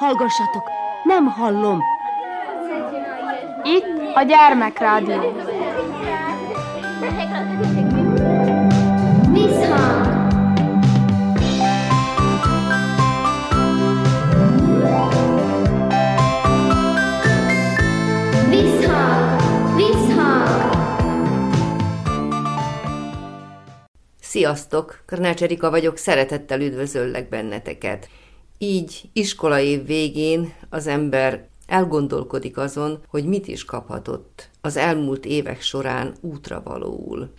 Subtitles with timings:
[0.00, 0.70] Hallgassatok,
[1.04, 1.82] nem hallom.
[3.62, 5.32] Itt a gyermekrádió.
[9.32, 10.10] Visszhang!
[24.20, 25.02] Sziasztok!
[25.06, 28.08] Karnács Erika vagyok, szeretettel üdvözöllek benneteket.
[28.62, 35.60] Így iskola év végén az ember elgondolkodik azon, hogy mit is kaphatott az elmúlt évek
[35.60, 37.32] során útravalóul.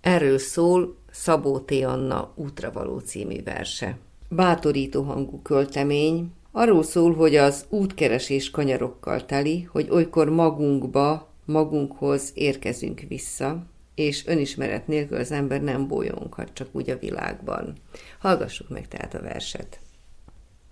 [0.00, 1.70] Erről szól Szabó T.
[1.70, 3.98] Anna Útravaló című verse.
[4.28, 13.00] Bátorító hangú költemény, arról szól, hogy az útkeresés kanyarokkal teli, hogy olykor magunkba, magunkhoz érkezünk
[13.08, 13.62] vissza,
[13.94, 17.72] és önismeret nélkül az ember nem bolyonghat csak úgy a világban.
[18.18, 19.80] Hallgassuk meg tehát a verset.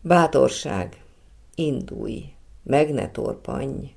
[0.01, 1.03] Bátorság,
[1.55, 2.33] indulj,
[2.63, 3.95] meg ne torpanj,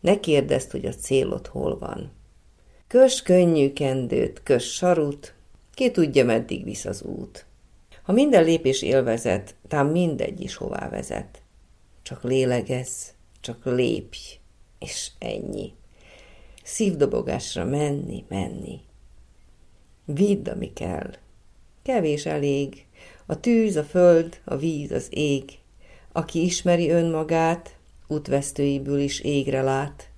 [0.00, 2.12] ne kérdezd, hogy a célod hol van.
[2.86, 5.34] Kös könnyű kendőt, kös sarut,
[5.74, 7.46] ki tudja, meddig visz az út.
[8.02, 11.42] Ha minden lépés élvezet, tám mindegy is hová vezet.
[12.02, 14.18] Csak lélegez, csak lépj,
[14.78, 15.72] és ennyi.
[16.62, 18.80] Szívdobogásra menni, menni.
[20.04, 21.10] Vidd, ami kell.
[21.82, 22.86] Kevés elég.
[23.30, 25.58] A tűz, a föld, a víz, az ég.
[26.12, 27.76] Aki ismeri önmagát,
[28.06, 30.10] útvesztőiből is égre lát.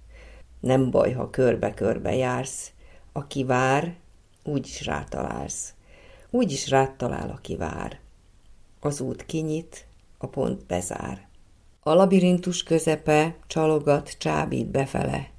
[0.60, 2.72] Nem baj, ha körbe-körbe jársz.
[3.12, 3.96] Aki vár,
[4.44, 5.74] úgyis rátalálsz.
[6.30, 8.00] Úgyis rád talál, aki vár.
[8.80, 9.86] Az út kinyit,
[10.18, 11.28] a pont bezár.
[11.80, 15.30] A labirintus közepe csalogat, csábít befele.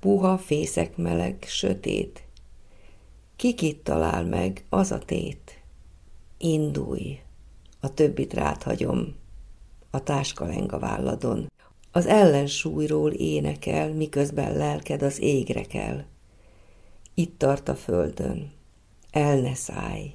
[0.00, 2.24] Puha, fészek meleg, sötét.
[3.36, 5.55] Kikit talál meg, az a tét.
[6.38, 7.20] Indulj,
[7.80, 9.14] a többit rád hagyom,
[9.90, 11.50] a táskaleng a válladon.
[11.92, 16.04] Az ellensúlyról énekel, miközben lelked az égre kell.
[17.14, 18.52] Itt tart a földön,
[19.10, 20.14] el ne szállj.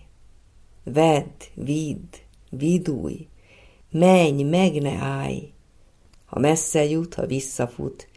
[0.83, 2.15] Vedd, vidd,
[2.49, 3.27] vidulj,
[3.91, 5.53] menj, meg ne állj.
[6.25, 8.07] Ha messze jut, ha visszafut,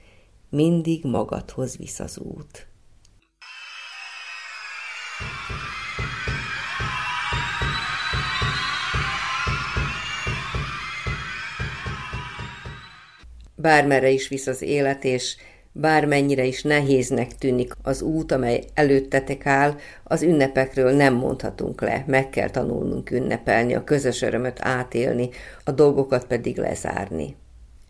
[0.49, 2.67] mindig magadhoz visz az út.
[13.65, 15.37] Bármerre is visz az élet, és
[15.73, 22.31] bármennyire is nehéznek tűnik az út, amely előttetek áll, az ünnepekről nem mondhatunk le, meg
[22.31, 25.29] kell tanulnunk ünnepelni, a közös örömöt átélni,
[25.65, 27.37] a dolgokat pedig lezárni.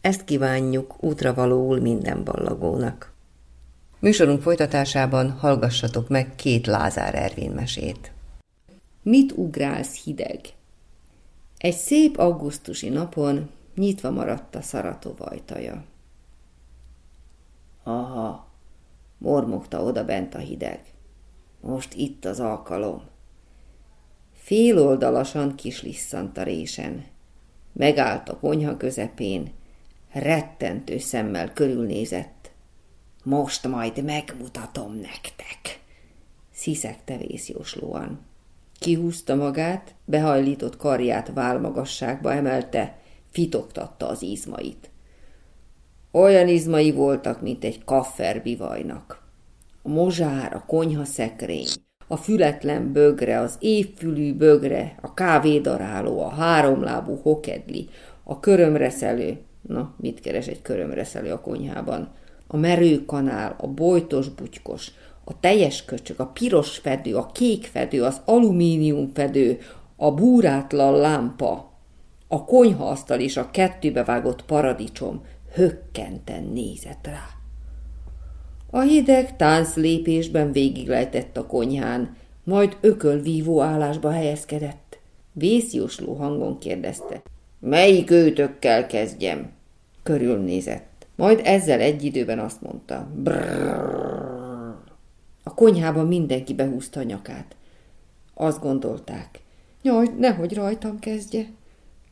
[0.00, 3.12] Ezt kívánjuk útravalóul minden ballagónak.
[3.98, 8.12] Műsorunk folytatásában hallgassatok meg két Lázár Ervin mesét.
[9.02, 10.40] Mit ugrálsz hideg?
[11.58, 15.84] Egy szép augusztusi napon nyitva maradt a Szaratov ajtaja.
[17.82, 18.48] Aha,
[19.18, 20.80] mormogta oda bent a hideg.
[21.60, 23.02] Most itt az alkalom.
[24.32, 27.04] Féloldalasan kislisszant a résen.
[27.72, 29.52] Megállt a konyha közepén,
[30.12, 32.50] rettentő szemmel körülnézett.
[33.22, 35.80] Most majd megmutatom nektek,
[36.52, 38.20] sziszegte vészjóslóan.
[38.78, 42.98] Kihúzta magát, behajlított karját válmagasságba emelte,
[43.34, 44.90] fitoktatta az izmait.
[46.10, 49.22] Olyan izmai voltak, mint egy kaffer bivajnak.
[49.82, 51.66] A mozsár, a konyhaszekrény,
[52.08, 57.88] a fületlen bögre, az évfülű bögre, a kávédaráló, a háromlábú hokedli,
[58.24, 62.08] a körömreszelő, na, mit keres egy körömreszelő a konyhában,
[62.46, 64.90] a merőkanál, a bojtos butykos,
[65.24, 69.58] a teljes köcsög, a piros fedő, a kék fedő, az alumínium fedő,
[69.96, 71.73] a búrátlan lámpa,
[72.28, 77.28] a konyhaasztal és a kettőbe vágott paradicsom hökkenten nézett rá.
[78.70, 84.98] A hideg tánclépésben végiglejtett a konyhán, majd ökölvívó állásba helyezkedett.
[85.32, 87.22] Vészjósló hangon kérdezte.
[87.60, 89.50] Melyik őtökkel kezdjem?
[90.02, 91.06] Körülnézett.
[91.16, 93.08] Majd ezzel egy időben azt mondta.
[93.14, 94.74] Brrr.
[95.42, 97.56] A konyhában mindenki behúzta a nyakát.
[98.34, 99.40] Azt gondolták.
[99.82, 101.46] Jaj, nehogy rajtam kezdje.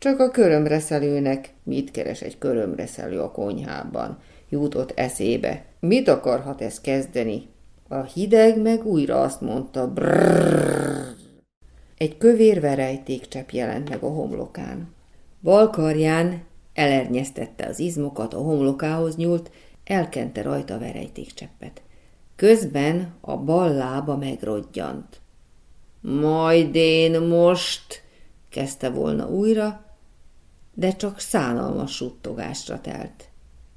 [0.02, 4.18] Csak a körömreszelőnek mit keres egy körömreszelő a konyhában?
[4.48, 5.64] Jutott eszébe.
[5.80, 7.48] Mit akarhat ez kezdeni?
[7.88, 9.92] A hideg meg újra azt mondta.
[9.92, 11.06] Brrr.
[11.98, 14.94] Egy kövér verejtékcsepp jelent meg a homlokán.
[15.42, 16.42] Bal karján
[16.74, 19.50] elernyeztette az izmokat, a homlokához nyúlt,
[19.84, 21.82] elkente rajta a verejtékcseppet.
[22.36, 25.20] Közben a bal lába megrodjant.
[26.00, 28.02] Majd én most,
[28.48, 29.90] kezdte volna újra,
[30.74, 33.28] de csak szánalmas suttogásra telt.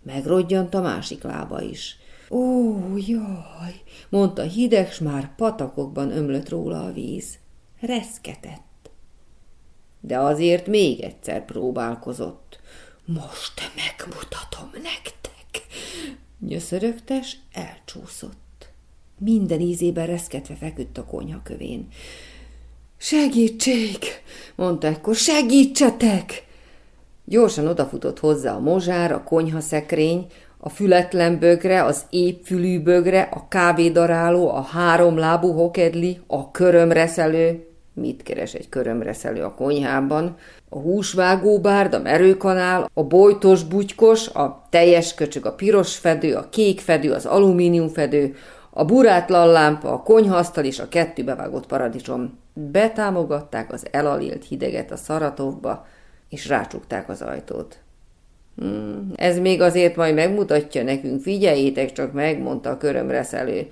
[0.03, 1.97] Megrodjant a másik lába is.
[2.29, 7.37] Ó, jaj, mondta hideg, s már patakokban ömlött róla a víz.
[7.79, 8.89] Reszketett.
[10.01, 12.59] De azért még egyszer próbálkozott.
[13.05, 15.67] Most megmutatom nektek.
[16.39, 18.69] Nyöszörögtes elcsúszott.
[19.17, 21.87] Minden ízében reszketve feküdt a konyha kövén.
[22.97, 23.97] Segítség!
[24.55, 26.45] mondta ekkor, segítsetek!
[27.25, 30.25] Gyorsan odafutott hozzá a mozsár, a konyhaszekrény,
[30.57, 38.53] a fületlen bögre, az épfülű bögre, a kávédaráló, a háromlábú hokedli, a körömreszelő, mit keres
[38.53, 40.35] egy körömreszelő a konyhában,
[40.69, 46.49] a húsvágó bárd, a merőkanál, a bojtos bugykos, a teljes köcsög, a piros fedő, a
[46.49, 48.35] kék fedő, az alumínium fedő,
[48.69, 52.39] a burátlan lámpa, a konyhasztal és a kettő bevágott paradicsom.
[52.53, 55.85] Betámogatták az elalilt hideget a szaratovba,
[56.29, 57.79] és rácsukták az ajtót.
[58.55, 63.71] Hmm, ez még azért majd megmutatja nekünk, figyeljétek csak meg, mondta a körömreszelő.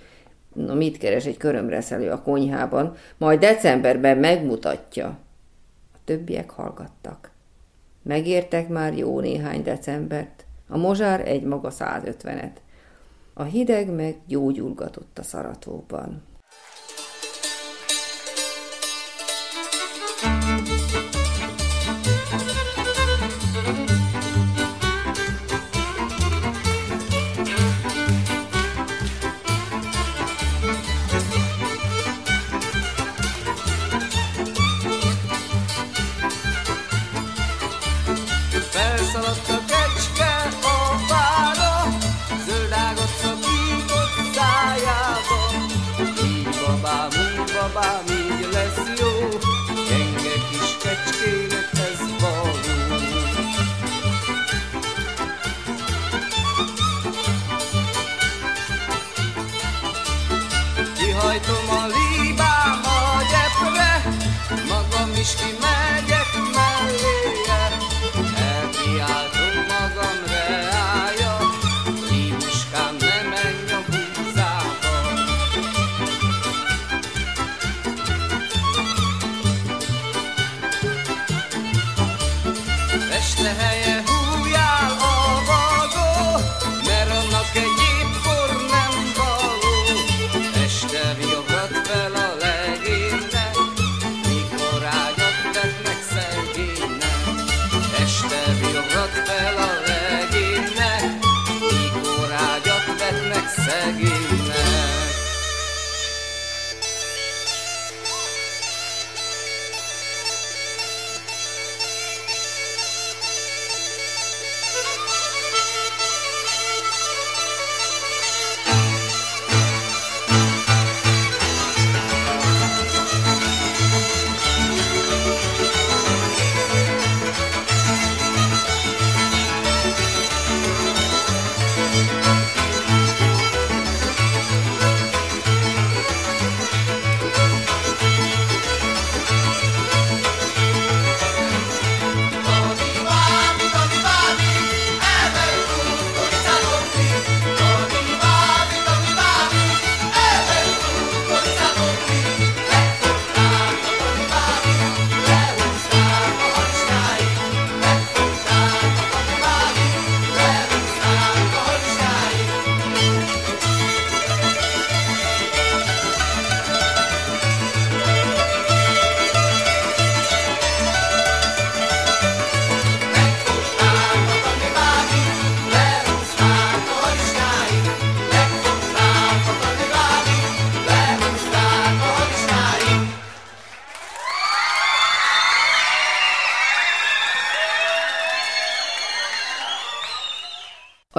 [0.53, 2.95] Na mit keres egy körömreszelő a konyhában?
[3.17, 5.07] Majd decemberben megmutatja.
[5.93, 7.31] A többiek hallgattak.
[8.01, 12.51] Megértek már jó néhány decembert, a mozsár egy maga 150-et.
[13.33, 16.21] A hideg meg gyógyulgatott a szaratóban.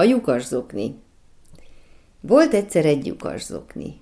[0.05, 0.95] Lyukasszokni.
[2.21, 4.01] Volt egyszer egy lyukasszokni.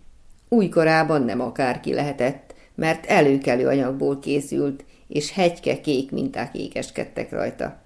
[0.50, 7.82] Újkorában nem akárki lehetett, mert előkelő anyagból készült, és hegyke kék minták ékeskedtek rajta.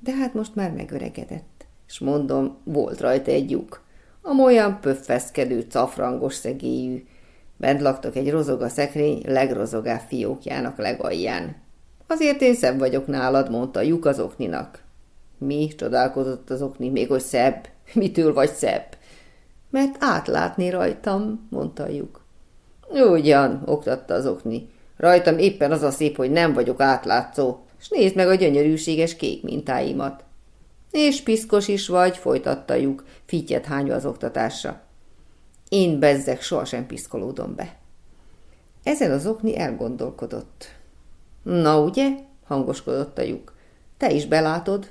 [0.00, 3.84] De hát most már megöregedett, és mondom, volt rajta egy lyuk.
[4.22, 7.04] Amolyan pöffeszkedő, cafrangos szegélyű.
[7.56, 11.56] Bent laktak egy rozoga szekrény legrozogább fiókjának legalján.
[12.06, 14.84] Azért én szebb vagyok nálad, mondta a lyuk az okninak.
[15.38, 15.68] Mi?
[15.76, 17.68] csodálkozott az okni, még hogy szebb.
[17.92, 18.96] Mitől vagy szebb?
[19.70, 22.24] Mert átlátni rajtam, mondta lyuk.
[22.88, 24.68] Ugyan, oktatta az okni.
[24.96, 29.42] Rajtam éppen az a szép, hogy nem vagyok átlátszó, s nézd meg a gyönyörűséges kék
[29.42, 30.24] mintáimat.
[30.90, 34.80] És piszkos is vagy, folytatta lyuk, fittyet hányva az oktatásra.
[35.68, 37.76] Én bezzek sohasem piszkolódom be.
[38.82, 40.64] Ezen az okni elgondolkodott.
[41.42, 42.08] Na ugye,
[42.46, 43.52] hangoskodott a lyuk,
[43.96, 44.90] te is belátod,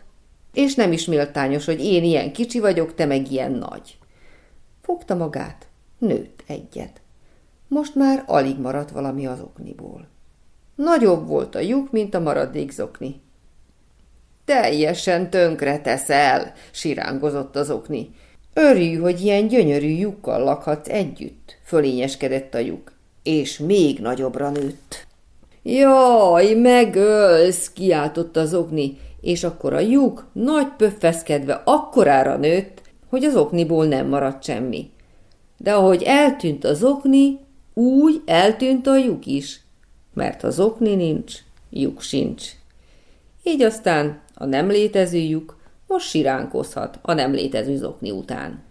[0.56, 3.98] és nem is méltányos, hogy én ilyen kicsi vagyok, te meg ilyen nagy.
[4.82, 7.02] Fogta magát, nőtt egyet.
[7.68, 10.08] Most már alig maradt valami az okniból.
[10.76, 13.22] Nagyobb volt a lyuk, mint a maradék zokni.
[14.46, 18.10] Teljesen tönkre teszel, sirángozott az okni.
[18.54, 22.92] Örülj, hogy ilyen gyönyörű lyukkal lakhatsz együtt, fölényeskedett a lyuk,
[23.24, 25.08] és még nagyobbra nőtt.
[25.64, 33.36] Jaj, megölsz, kiáltott az okni, és akkor a lyuk nagy pöffeszkedve akkorára nőtt, hogy az
[33.36, 34.90] okniból nem maradt semmi.
[35.58, 37.40] De ahogy eltűnt az okni,
[37.74, 39.62] úgy eltűnt a lyuk is,
[40.14, 41.34] mert ha zokni nincs,
[41.70, 42.44] lyuk sincs.
[43.44, 48.64] Így aztán a nem létező lyuk most siránkozhat a nem létező zokni után.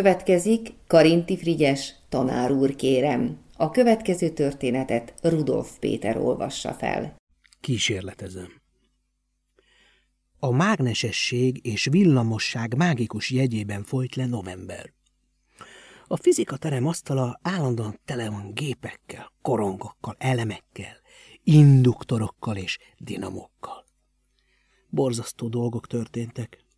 [0.00, 7.16] Következik Karinti Frigyes tanár úr kérem, A következő történetet Rudolf Péter olvassa fel.
[7.60, 8.62] Kísérletezem.
[10.38, 14.92] A mágnesesség és villamosság mágikus jegyében folyt le november.
[16.06, 20.96] A fizikaterem asztala állandóan tele van gépekkel, korongokkal, elemekkel,
[21.42, 23.84] induktorokkal és dinamokkal.
[24.88, 26.68] Borzasztó dolgok történtek.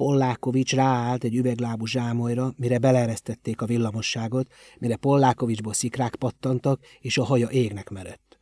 [0.00, 4.46] Pollákovics ráállt egy üveglábú zsámolyra, mire beleresztették a villamosságot,
[4.78, 8.38] mire Pollákovicsból szikrák pattantak, és a haja égnek merett.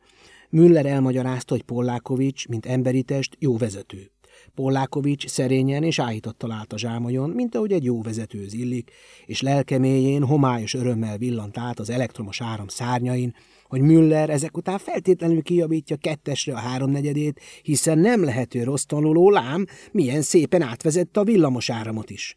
[0.49, 4.11] Müller elmagyarázta, hogy Pollákovics, mint emberi test, jó vezető.
[4.55, 8.91] Pollákovics szerényen és áhítattal állt a zsámolyon, mint ahogy egy jó vezetőz illik,
[9.25, 13.35] és lelkeméjén homályos örömmel villant át az elektromos áram szárnyain,
[13.69, 19.65] hogy Müller ezek után feltétlenül kijavítja kettesre a háromnegyedét, hiszen nem lehető rossz tanuló lám,
[19.91, 22.35] milyen szépen átvezette a villamos áramot is.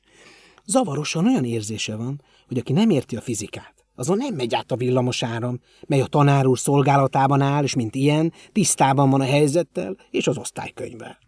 [0.65, 4.77] Zavarosan olyan érzése van, hogy aki nem érti a fizikát, azon nem megy át a
[4.77, 9.97] villamos áram, mely a tanár úr szolgálatában áll, és mint ilyen, tisztában van a helyzettel
[10.11, 11.19] és az osztálykönyvvel.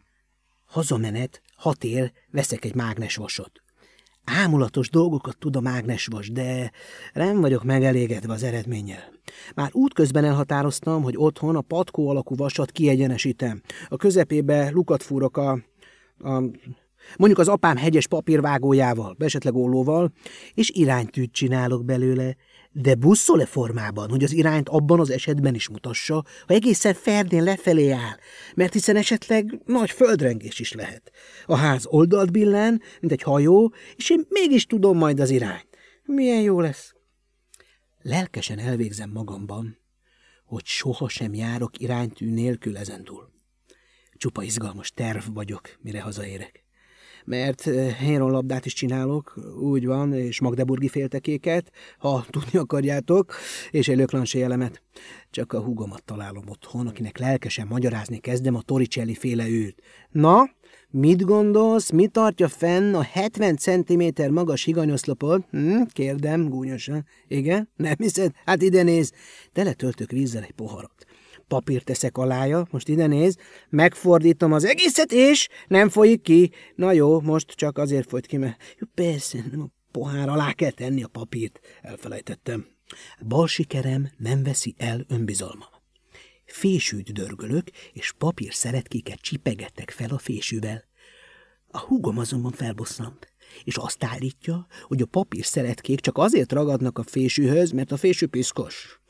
[0.67, 3.64] Hazamenet, hat ér, veszek egy mágnesvasot.
[4.25, 6.71] Ámulatos dolgokat tud a mágnesvas, de
[7.13, 9.13] nem vagyok megelégedve az eredménnyel.
[9.55, 13.63] Már útközben elhatároztam, hogy otthon a patkó alakú vasat kiegyenesítem.
[13.89, 15.51] A közepébe lukat fúrok a,
[16.19, 16.43] a
[17.17, 20.13] mondjuk az apám hegyes papírvágójával, esetleg ollóval,
[20.55, 22.37] és iránytűt csinálok belőle,
[22.77, 26.15] de busszole formában, hogy az irányt abban az esetben is mutassa,
[26.47, 28.17] ha egészen ferdén lefelé áll,
[28.55, 31.13] mert hiszen esetleg nagy földrengés is lehet.
[31.47, 35.69] A ház oldalt billen, mint egy hajó, és én mégis tudom majd az irányt.
[36.05, 36.95] Milyen jó lesz.
[38.03, 39.79] Lelkesen elvégzem magamban,
[40.45, 43.33] hogy soha sem járok iránytű nélkül ezentúl.
[44.17, 46.64] Csupa izgalmas terv vagyok, mire hazaérek
[47.25, 53.35] mert eh, labdát is csinálok, úgy van, és magdeburgi féltekéket, ha tudni akarjátok,
[53.71, 54.83] és egy löklansé elemet.
[55.31, 59.83] Csak a húgomat találom otthon, akinek lelkesen magyarázni kezdem a Torricelli féle ült.
[60.11, 60.51] Na,
[60.91, 65.45] mit gondolsz, mi tartja fenn a 70 cm magas higanyoszlopot?
[65.51, 67.07] Hm, kérdem, gúnyosan.
[67.29, 67.69] Igen?
[67.77, 68.33] Nem hiszed?
[68.45, 69.13] Hát ide néz.
[69.53, 71.07] Teletöltök vízzel egy poharat
[71.49, 73.37] papírt teszek alája, most ide néz,
[73.69, 76.51] megfordítom az egészet, és nem folyik ki.
[76.75, 80.71] Na jó, most csak azért folyt ki, mert jó, persze, nem a pohár alá kell
[80.71, 82.67] tenni a papírt, elfelejtettem.
[83.27, 85.69] Bal sikerem nem veszi el önbizalma.
[86.45, 90.85] Fésűt dörgölök, és papír szeretkéket csipegettek fel a fésűvel.
[91.69, 93.33] A húgom azonban felbosszant,
[93.65, 98.27] és azt állítja, hogy a papír szeretkék csak azért ragadnak a fésűhöz, mert a fésű
[98.27, 99.01] piszkos.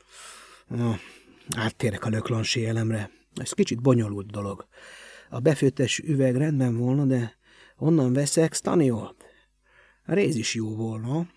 [1.55, 3.09] Áttérek a löklansi elemre.
[3.35, 4.67] Ez kicsit bonyolult dolog.
[5.29, 7.37] A befőttes üveg rendben volna, de
[7.77, 9.15] onnan veszek staniol.
[10.05, 11.27] A réz is jó volna.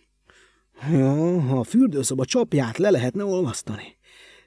[0.91, 3.97] Ja, a fürdőszoba csapját le lehetne olvasztani.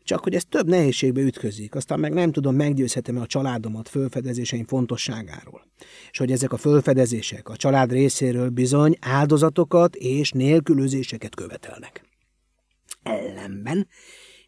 [0.04, 5.67] Csak hogy ez több nehézségbe ütközik, aztán meg nem tudom, meggyőzhetem a családomat fölfedezéseim fontosságáról.
[6.12, 12.06] És hogy ezek a fölfedezések a család részéről bizony áldozatokat és nélkülözéseket követelnek.
[13.04, 13.88] Ellenben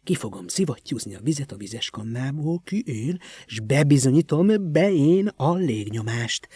[0.04, 5.54] ki fogom szivattyúzni a vizet a vizes kannából, ki én, és bebizonyítom be én a
[5.54, 6.48] légnyomást.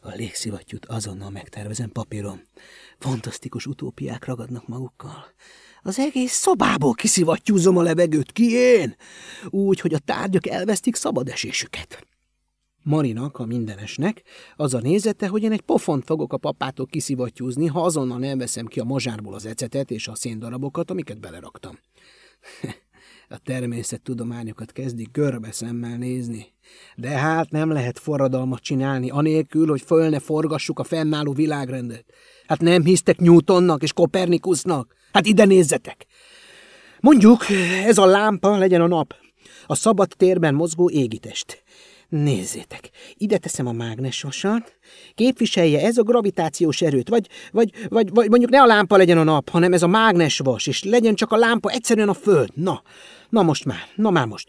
[0.00, 2.40] A légszivattyút azonnal megtervezem papíron.
[2.98, 5.24] Fantasztikus utópiák ragadnak magukkal.
[5.82, 8.96] Az egész szobából kiszivattyúzom a levegőt, ki én?
[9.48, 12.06] Úgy, hogy a tárgyak elvesztik szabad esésüket.
[12.82, 14.22] Marinak, a mindenesnek,
[14.56, 18.66] az a nézete, hogy én egy pofont fogok a papától kiszivattyúzni, ha azonnal nem veszem
[18.66, 21.78] ki a mazsárból az ecetet és a széndarabokat, amiket beleraktam.
[23.36, 26.46] A természettudományokat kezdik görbe szemmel nézni.
[26.94, 32.04] De hát nem lehet forradalmat csinálni, anélkül, hogy föl ne forgassuk a fennálló világrendet.
[32.46, 34.94] Hát nem hisztek Newtonnak és Kopernikusnak?
[35.12, 36.06] Hát ide nézzetek!
[37.00, 37.44] Mondjuk,
[37.84, 39.14] ez a lámpa legyen a nap,
[39.66, 41.62] a szabad térben mozgó égitest.
[42.08, 44.76] Nézzétek, ide teszem a mágnesvasat,
[45.14, 49.22] képviselje ez a gravitációs erőt, vagy, vagy, vagy, vagy mondjuk ne a lámpa legyen a
[49.22, 52.50] nap, hanem ez a mágnesvas, és legyen csak a lámpa egyszerűen a föld.
[52.54, 52.82] Na,
[53.28, 54.48] na most már, na már most.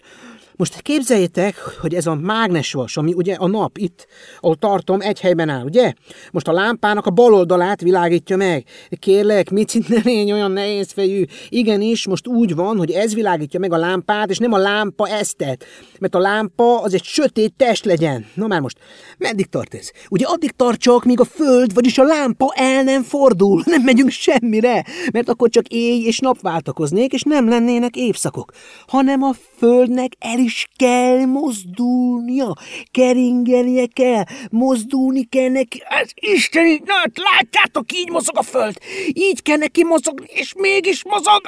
[0.58, 4.08] Most képzeljétek, hogy ez a mágnesvas, ami ugye a nap itt,
[4.39, 5.93] ahol tartom, egy helyben áll, ugye?
[6.32, 8.65] Most a lámpának a bal oldalát világítja meg.
[9.00, 11.26] Kérlek, mit ne lény olyan nehéz fejű.
[11.50, 15.65] Igenis, most úgy van, hogy ez világítja meg a lámpát, és nem a lámpa eztet.
[16.00, 18.26] Mert a lámpa az egy sötét test legyen.
[18.34, 18.78] Na már most,
[19.17, 19.91] meddig tart ez?
[20.10, 23.63] Ugye addig tart csak, míg a föld, vagyis a lámpa el nem fordul.
[23.78, 28.52] Nem megyünk semmire, mert akkor csak éj és nap váltakoznék, és nem lennének évszakok,
[28.88, 32.53] hanem a földnek el is kell mozdulnia,
[32.91, 35.81] keringenie kell, mozdulni kell neki.
[35.89, 38.77] Ez isteni, na, hát látjátok, így mozog a föld,
[39.13, 41.41] így kell neki mozogni, és mégis mozog.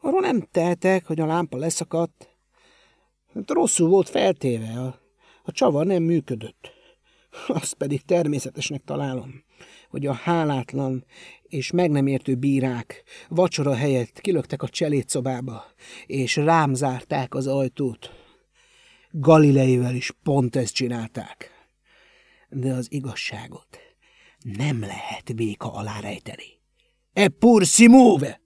[0.00, 2.28] Arról nem tehetek, hogy a lámpa leszakadt.
[3.34, 5.00] Hát rosszul volt feltéve, a,
[5.42, 6.70] a csavar nem működött.
[7.46, 9.44] Azt pedig természetesnek találom,
[9.90, 11.04] hogy a hálátlan
[11.48, 15.64] és meg nem értő bírák vacsora helyett kilöktek a cselédszobába,
[16.06, 18.10] és rám zárták az ajtót.
[19.10, 21.50] Galileivel is pont ezt csinálták.
[22.48, 23.78] De az igazságot
[24.42, 26.58] nem lehet béka alá rejteni.
[27.12, 28.40] E pur si muove!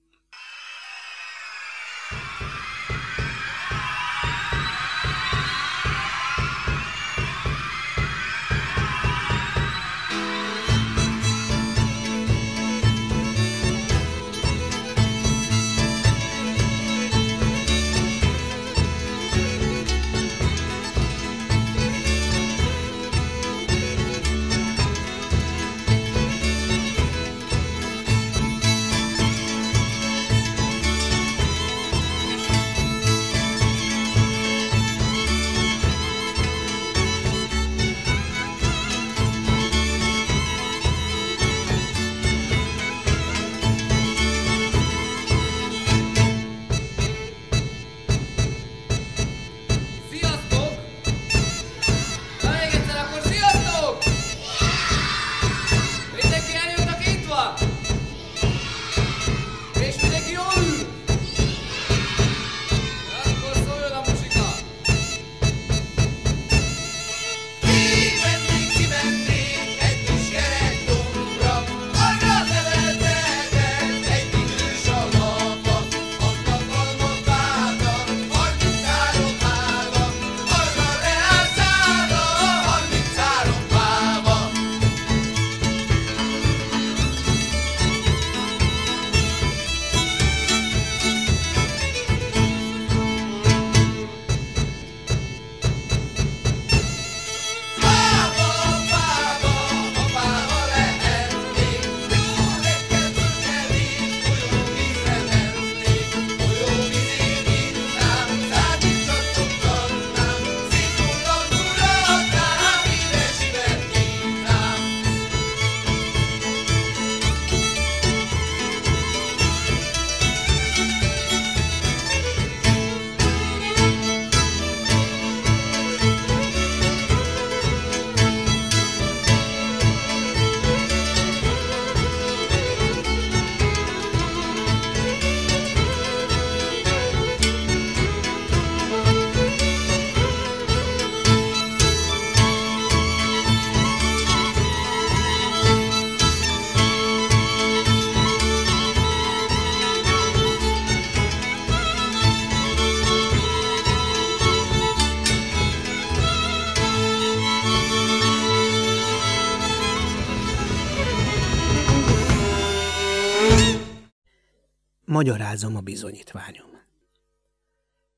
[165.23, 166.71] Magyarázom a bizonyítványom.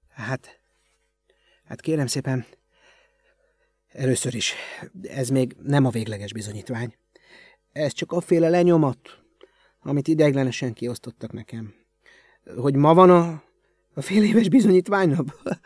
[0.08, 0.60] Hát,
[1.64, 2.46] hát kérem szépen,
[3.92, 4.54] először is,
[5.02, 6.94] ez még nem a végleges bizonyítvány.
[7.72, 8.98] Ez csak a féle lenyomat,
[9.82, 11.74] amit ideiglenesen kiosztottak nekem.
[12.56, 13.42] Hogy ma van a,
[13.94, 15.34] a fél éves bizonyítványnap?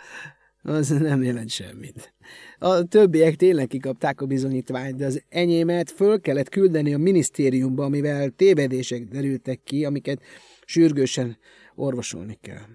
[0.62, 2.14] Az nem jelent semmit.
[2.58, 8.30] A többiek tényleg kikapták a bizonyítványt, de az enyémet föl kellett küldeni a minisztériumba, amivel
[8.30, 10.22] tévedések derültek ki, amiket
[10.70, 11.38] Sürgősen
[11.74, 12.68] orvosolni kell.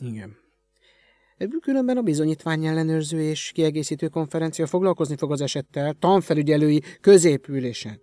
[0.00, 0.36] Igen.
[1.60, 8.00] Különben a bizonyítvány ellenőrző és kiegészítő konferencia foglalkozni fog az esettel tanfelügyelői középülésen.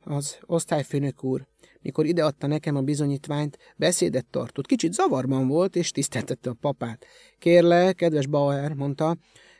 [0.00, 1.46] Az osztályfőnök úr,
[1.80, 4.66] mikor ideadta nekem a bizonyítványt, beszédet tartott.
[4.66, 7.06] Kicsit zavarban volt, és tiszteltette a papát.
[7.38, 9.16] Kérle, kedves Bauer, mondta,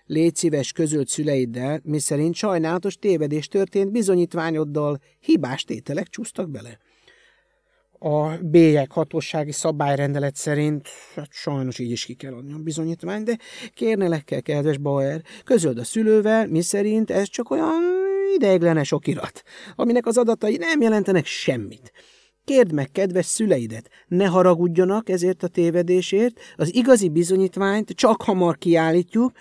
[0.07, 6.78] légy szíves közölt szüleiddel, miszerint sajnálatos tévedés történt bizonyítványoddal, hibás tételek csúsztak bele
[8.05, 13.38] a bélyek hatósági szabályrendelet szerint, hát sajnos így is ki kell adni a bizonyítványt, de
[13.75, 17.83] kérnelek kell, kedves Bauer, közöld a szülővel, mi szerint ez csak olyan
[18.35, 19.43] ideiglenes okirat,
[19.77, 21.93] aminek az adatai nem jelentenek semmit.
[22.45, 29.33] Kérd meg kedves szüleidet, ne haragudjanak ezért a tévedésért, az igazi bizonyítványt csak hamar kiállítjuk,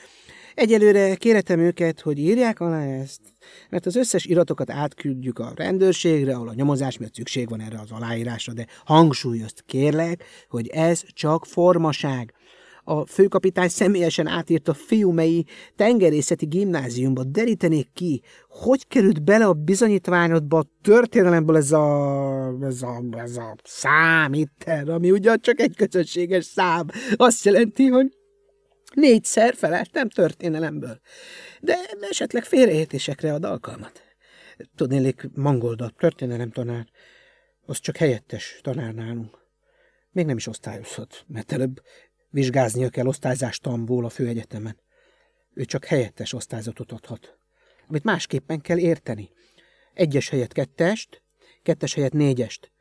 [0.56, 3.22] Egyelőre kéretem őket, hogy írják alá ezt,
[3.70, 7.92] mert az összes iratokat átküldjük a rendőrségre, ahol a nyomozás miatt szükség van erre az
[7.92, 12.34] aláírásra, de hangsúlyozt kérlek, hogy ez csak formaság.
[12.86, 17.24] A főkapitány személyesen átírt a fiumei tengerészeti gimnáziumba.
[17.24, 23.56] Derítenék ki, hogy került bele a bizonyítványodba a történelemből ez a, ez a, ez a
[23.64, 26.88] szám itt, ami ugyan csak egy közösséges szám.
[27.16, 28.12] Azt jelenti, hogy
[28.96, 31.00] négyszer feleltem történelemből.
[31.60, 34.02] De esetleg félreértésekre ad alkalmat.
[34.76, 36.88] Tudnélik, Mangold a történelem tanár,
[37.66, 39.38] az csak helyettes tanár nálunk.
[40.12, 41.82] Még nem is osztályozhat, mert előbb
[42.30, 44.80] vizsgáznia kell osztályzástamból a főegyetemen.
[45.54, 47.38] Ő csak helyettes osztályzatot adhat,
[47.88, 49.30] amit másképpen kell érteni.
[49.94, 51.22] Egyes helyett kettest,
[51.64, 52.72] kettes helyett négyest.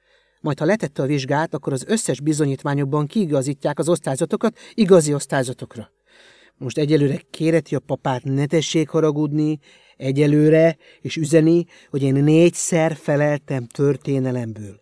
[0.40, 5.90] Majd ha letette a vizsgát, akkor az összes bizonyítványokban kiigazítják az osztályzatokat igazi osztályzatokra.
[6.62, 9.58] Most egyelőre kéreti a papát, ne tessék haragudni,
[9.96, 14.78] egyelőre, és üzeni, hogy én négyszer feleltem történelemből.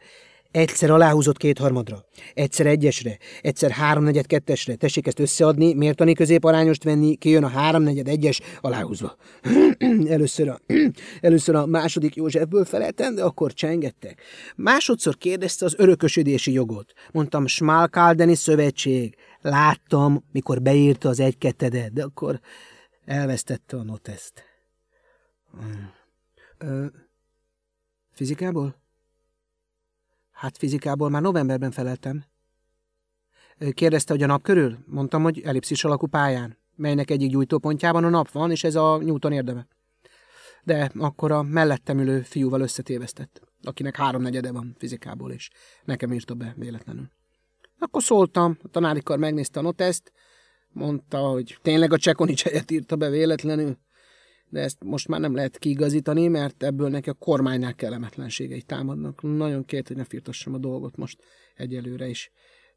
[0.50, 4.74] Egyszer aláhúzott kétharmadra, egyszer egyesre, egyszer háromnegyed kettesre.
[4.74, 9.16] Tessék ezt összeadni, mértani középarányost venni, kijön a háromnegyed egyes aláhúzva.
[10.08, 10.60] először, a,
[11.20, 14.22] először a második Józsefből feleltem, de akkor csengettek.
[14.56, 16.92] Másodszor kérdezte az örökösödési jogot.
[17.12, 19.16] Mondtam, Smalkaldeni szövetség.
[19.40, 21.38] Láttam, mikor beírta az egy
[21.92, 22.40] de akkor
[23.04, 24.44] elvesztette a noteszt.
[26.58, 26.86] Ö,
[28.12, 28.79] fizikából?
[30.40, 32.24] Hát fizikából már novemberben feleltem.
[33.70, 34.78] Kérdezte, hogy a nap körül?
[34.86, 39.32] Mondtam, hogy ellipszis alakú pályán, melynek egyik gyújtópontjában a nap van, és ez a Newton
[39.32, 39.66] érdeme.
[40.62, 45.50] De akkor a mellettem ülő fiúval összetévesztett, akinek háromnegyede van fizikából, és
[45.84, 47.10] nekem írta be véletlenül.
[47.78, 50.12] Akkor szóltam, a tanárikar megnézte a noteszt,
[50.68, 53.78] mondta, hogy tényleg a Csekonics helyet írta be véletlenül,
[54.50, 59.22] de ezt most már nem lehet kiigazítani, mert ebből neki a kormánynál kellemetlenségei támadnak.
[59.22, 61.22] Nagyon kért, hogy ne firtassam a dolgot most
[61.54, 62.30] egyelőre is.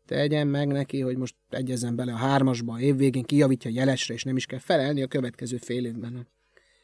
[0.05, 4.23] Tegyen meg neki, hogy most egyezzen bele a hármasba, a évvégén kijavítja a jelesre, és
[4.23, 6.15] nem is kell felelni a következő fél évben.
[6.15, 6.25] A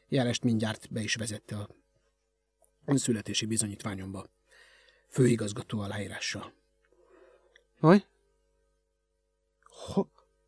[0.08, 4.26] jelest mindjárt be is vezette a születési bizonyítványomba.
[5.08, 6.54] Főigazgató aláírással.
[7.80, 8.06] Hogy?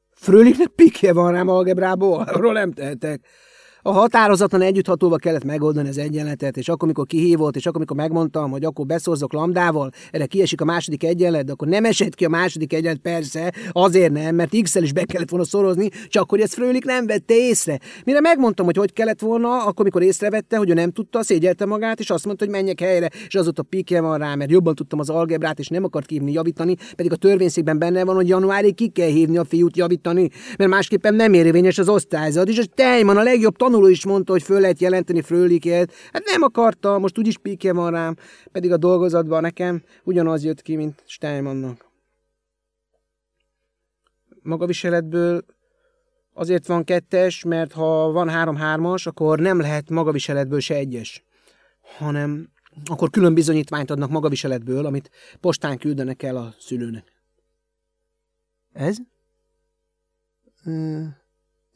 [0.10, 3.28] Fröliknek pikje van rám algebrából, arról nem tehetek.
[3.84, 8.52] A határozatlan együtthatóval kellett megoldani az egyenletet, és akkor, amikor kihívott, és akkor, amikor megmondtam,
[8.52, 12.30] hogy akkor beszorzok lambdával, erre kiesik a második egyenlet, de akkor nem esett ki a
[12.30, 16.54] második egyenlet, persze, azért nem, mert x is be kellett volna szorozni, csak hogy ezt
[16.54, 17.80] Frölik nem vette észre.
[18.06, 22.00] Mire megmondtam, hogy hogy kellett volna, akkor, mikor észrevette, hogy ő nem tudta, szégyelte magát,
[22.00, 25.10] és azt mondta, hogy menjek helyre, és azóta pikje van rá, mert jobban tudtam az
[25.10, 29.10] algebrát, és nem akart hívni, javítani, pedig a törvényszékben benne van, hogy januárig ki kell
[29.10, 33.56] hívni a fiút javítani, mert másképpen nem érvényes az osztályzat, és a Tejman a legjobb
[33.72, 35.94] tanuló is mondta, hogy föl lehet jelenteni Fröliket.
[36.14, 38.16] Hát nem akarta, most úgyis píkje van rám,
[38.52, 41.90] pedig a dolgozatban nekem ugyanaz jött ki, mint Steinmannnak.
[44.42, 45.46] Magaviseletből
[46.34, 51.24] azért van kettes, mert ha van három-hármas, akkor nem lehet magaviseletből se egyes,
[51.98, 52.50] hanem
[52.86, 57.12] akkor külön bizonyítványt adnak magaviseletből, amit postán küldenek el a szülőnek.
[58.74, 58.98] Ez?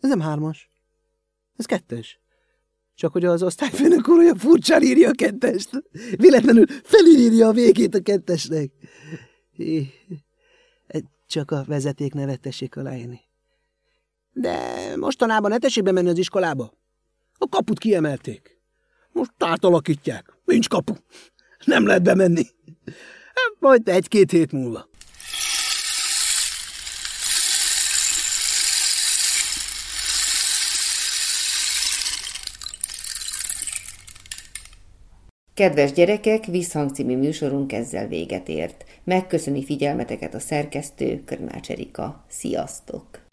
[0.01, 0.74] Ez nem hármas.
[1.57, 2.19] Ez kettes.
[2.95, 5.69] Csak hogy az osztályfőnök úr olyan furcsán írja a kettest.
[6.15, 8.71] Véletlenül felírja a végét a kettesnek.
[11.27, 13.21] Csak a vezeték nevet tessék aláírni.
[14.31, 14.57] De
[14.95, 16.73] mostanában ne tessék bemenni az iskolába.
[17.37, 18.61] A kaput kiemelték.
[19.11, 20.33] Most átalakítják.
[20.45, 20.93] Nincs kapu.
[21.65, 22.45] Nem lehet bemenni.
[23.59, 24.89] Majd egy-két hét múlva.
[35.55, 38.85] Kedves gyerekek, Visszhang című műsorunk ezzel véget ért.
[39.03, 42.23] Megköszöni figyelmeteket a szerkesztő Körnács Erika.
[42.27, 43.24] Sziasztok!